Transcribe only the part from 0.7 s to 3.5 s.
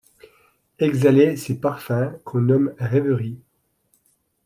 Exhalaient ces parfums qu’on nomme rêveries;